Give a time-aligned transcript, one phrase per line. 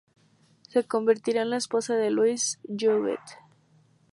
[0.67, 3.21] Se convertirá en la esposa de Louis Jouvet.